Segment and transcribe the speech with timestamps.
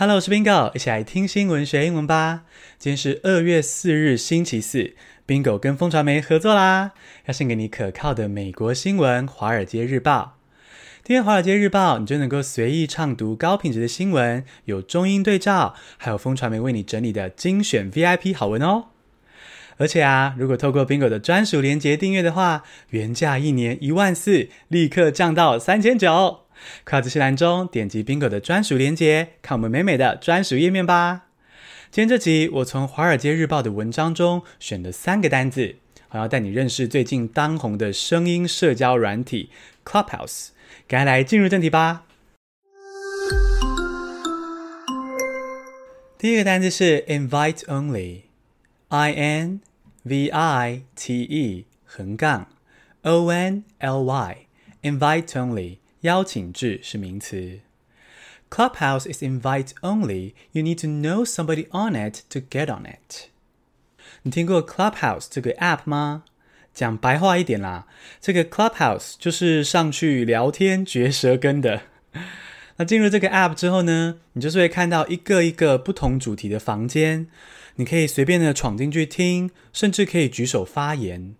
[0.00, 2.44] Hello，我是 Bingo，一起来听新闻学英文吧。
[2.78, 4.94] 今天是二月四日，星期四
[5.26, 6.92] ，Bingo 跟风传媒合作啦，
[7.26, 10.38] 要献给你可靠的美国新闻《华尔街日报》。
[11.04, 18.86] 今天《华尔街日报》，你就能够随意畅读高品质的新闻，有中英对照，还有风传媒为你整理的精选 VIP 好文哦。
[19.76, 26.46] 而且啊，如果透过 Bingo 的专属连结订阅的话，原价一年一万四，立刻降到三千九。
[26.84, 31.26] 快到资讯栏中点击 Bingo 的专属链接，看我们美美的专属页面吧。
[31.90, 35.76] 今天这集我从《华尔街日报》的文章中选了三个单字，
[36.10, 39.50] 我要带你认识最近当红的声音社交软体
[39.84, 40.48] Clubhouse。
[40.86, 42.04] 赶快来进入正题吧。
[46.18, 49.60] 第一个单字是 Invite Only，I N
[50.02, 52.48] V I T E 横杠
[53.02, 55.78] O N L Y，Invite Only。
[56.00, 57.60] 邀请制是名词。
[58.50, 60.32] Clubhouse is invite only.
[60.52, 63.28] You need to know somebody on it to get on it.
[64.22, 66.24] 你听过 Clubhouse 这个 app 吗？
[66.72, 67.86] 讲白话一点啦，
[68.20, 71.82] 这个 Clubhouse 就是上去聊天嚼舌根的。
[72.76, 77.26] 那进入这个 app 之后呢，你就是会看到一个一个不同主题的房间，
[77.76, 81.34] 你可以随便的闯进去听，甚至可以举手发言。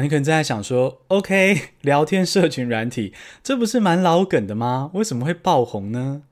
[0.00, 4.90] 你可能正在想说，OK， 聊天社群软体，这不是蛮老梗的吗？
[4.94, 6.22] 为什么会爆红呢？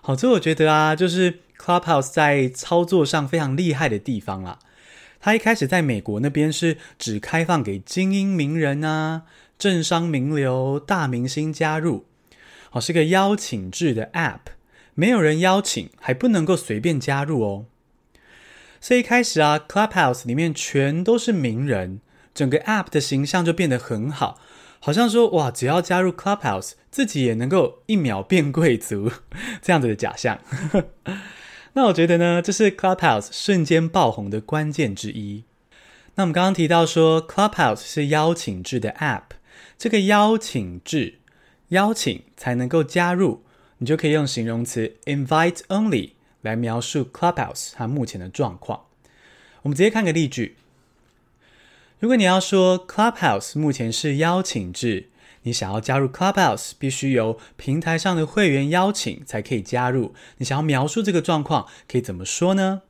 [0.00, 4.58] 好，这我觉得啊，就是 Clubhouse 在操作上非常厉害的地方啦。
[5.20, 9.22] 它一开始在美国那边是只开放给精英名人啊、
[9.58, 12.04] 政商名流、大明星加入，
[12.70, 14.40] 好，是个邀请制的 App，
[14.94, 17.66] 没有人邀请，还不能够随便加入哦。
[18.80, 22.00] 所以一开始啊，Clubhouse 里面全都是名人。
[22.38, 24.38] 整个 App 的形象就变得很好，
[24.78, 29.10] 好像说哇，只要加入 Clubhouse，自己也能够一秒变贵族
[29.60, 30.38] 这样子的假象。
[31.74, 35.42] 那我觉得呢，这是 Clubhouse 瞬间爆红的关键之一。
[36.14, 39.34] 那我们刚刚提到说 Clubhouse 是邀请制的 App，
[39.76, 41.18] 这个邀请制，
[41.70, 43.42] 邀请才能够加入，
[43.78, 46.10] 你就可以用形容词 invite only
[46.42, 48.84] 来描述 Clubhouse 它目前的状况。
[49.62, 50.54] 我们直接看个例句。
[51.99, 55.09] 如果你要说 Clubhouse 目前是邀请制，
[55.43, 60.13] 你想要加入 Clubhouse，必须由平台上的会员邀请才可以加入。
[60.37, 62.81] 你想要描述这个状况，可以怎么说呢？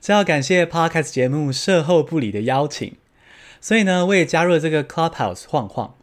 [0.00, 2.94] 这要感谢 Podcast 节目射后不理的邀请。
[3.60, 5.96] 所以呢，我也加入了这个 Clubhouse 晃晃。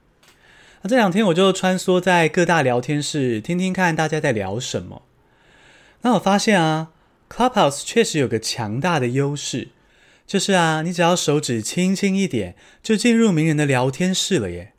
[0.81, 5.03] 那这两天我就穿梭在各大聊天室，听听看大家在聊什么。
[6.01, 6.91] 那我发现啊
[7.29, 9.69] ，Clubhouse 确实有个强大的优势。
[10.29, 14.73] 就是啊，你只要手指轻轻一点，就进入名人的聊天室了耶。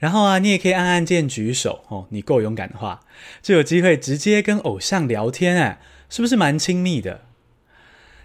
[0.00, 2.98] 然后啊，你也可以按按键举手哦，你够勇敢的话，
[3.40, 7.20] 就有机会直接跟偶像聊天哎，是不是蛮亲密的？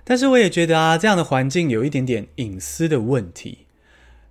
[0.03, 3.67] 但是我也觉得啊，这样的环境有一点点隐私的问题。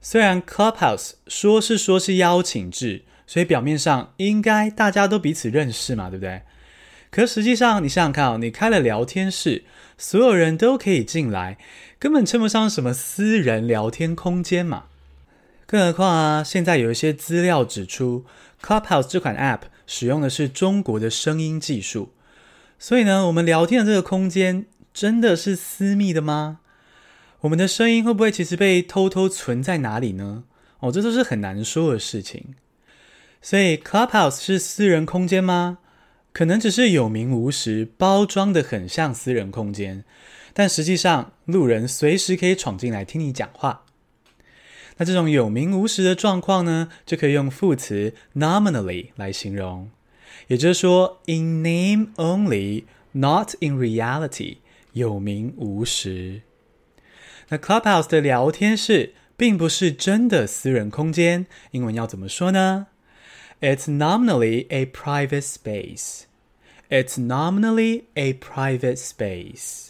[0.00, 6.42] 虽然 Clubhouse 说是说是邀请制，所以表面上应该大家都彼此认识嘛，对不对？
[7.14, 9.62] 可实际上，你想想看哦，你开了聊天室，
[9.96, 11.58] 所有人都可以进来，
[12.00, 14.86] 根本称不上什么私人聊天空间嘛。
[15.64, 18.24] 更何况啊，现在有一些资料指出
[18.60, 22.10] ，Clubhouse 这款 App 使用的是中国的声音技术，
[22.80, 26.58] 所以呢，我们聊天的这个空间真的是私密的吗？
[27.42, 30.42] 我们的声音会不会其实被偷偷存在哪里呢？
[30.80, 32.56] 哦，这都是很难说的事情。
[33.40, 35.78] 所以 Clubhouse 是私人空间吗？
[36.34, 40.04] 可能只是有名无实，包装得很像私人空间，
[40.52, 43.84] 但实际上路人随时可以闯进来听你讲话。
[44.96, 49.90] 那这种有名无实的状况呢，就可以用副词 nominally 来形容，
[50.48, 52.82] 也就是说 in name only,
[53.12, 54.56] not in reality，
[54.92, 56.42] 有名无实。
[57.50, 62.88] 那 Clubhouse 的聊天室并不是真的私人空间，英文要怎么说呢
[63.61, 66.25] ？It's nominally a private space.
[66.89, 69.89] It's nominally a private space.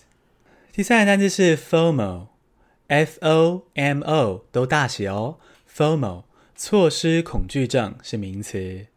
[0.73, 5.37] 第三个单词是 FOMO，F-O-M-O 都大写哦。
[5.73, 6.23] FOMO
[6.55, 8.87] 错失恐惧症是名词。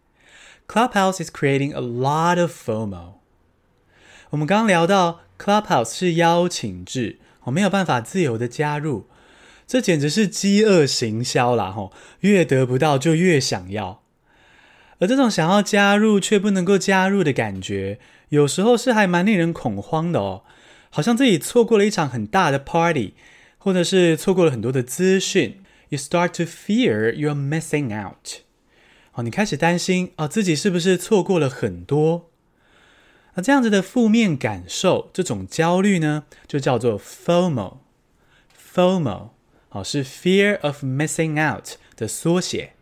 [0.67, 3.15] Clubhouse is creating a lot of FOMO。
[4.31, 9.07] 我们刚刚聊到 Clubhouse 是邀请制，我没有办法自由的加入，
[9.67, 11.71] 这简直是饥饿行销啦！
[11.71, 14.03] 吼，越得不到就越想要。
[15.00, 18.00] 而这种想要加入却不能够加入的感觉，
[18.30, 20.44] 有时候是还蛮令人恐慌的哦，
[20.90, 23.14] 好像自己错过了一场很大的 party，
[23.58, 25.62] 或者是错过了很多的资讯。
[25.90, 28.42] You start to fear you're missing out。
[29.14, 32.30] 哦，你开始担心啊，自己是不是错过了很多？
[33.36, 37.78] 那这样子的负面感受，这种焦虑呢，就叫做 FOMO。
[38.74, 39.30] FOMO，
[39.70, 42.74] 好，是 Fear of Missing Out 的缩写。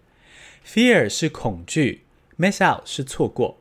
[0.66, 2.05] Fear 是恐惧
[2.38, 3.58] ，Miss Out 是错过。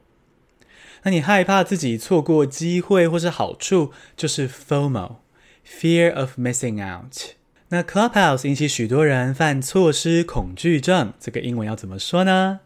[1.02, 7.34] 那你害怕自己错过机会或是好处，就是 FOMO，Fear of Missing Out。
[7.68, 12.60] 那 Clubhouse 引起许多人犯错失恐惧症，这个英文要怎么说呢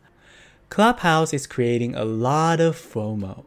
[0.71, 3.45] ？Clubhouse is creating a lot of FOMO.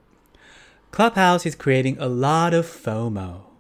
[0.92, 3.51] Clubhouse is creating a lot of FOMO.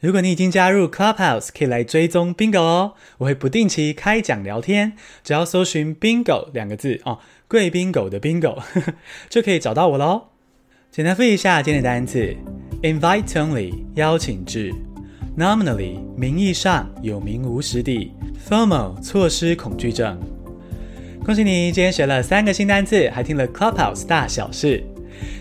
[0.00, 4.92] 如果你已经加入 Clubhouse，可以来追踪 Bingo 哦，我会不定期开讲聊天，
[5.24, 7.18] 只要搜寻 Bingo 两个字哦，
[7.48, 8.62] 贵宾狗的 Bingo
[9.28, 10.28] 就可以找到我喽。
[10.92, 12.32] 简单复一下今天的单词
[12.82, 14.72] ：invite only 邀请制。
[15.36, 18.12] Nominally，名义上有名无实的
[18.48, 20.16] ；FOMO，错失恐惧症。
[21.24, 24.84] 恭喜你，今天学了三个新单词，还听了 Clubhouse 大小事。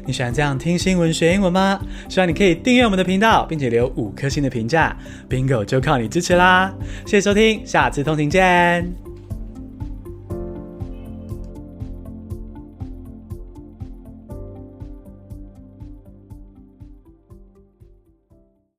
[0.06, 1.80] 你喜欢这样听新闻学英文吗？
[2.10, 4.96] 希望你可以订阅我们的频道，并且留五颗星的评价。
[5.30, 6.74] Bingo 就靠你支持啦！
[7.06, 9.06] 谢谢收听，下次通勤见。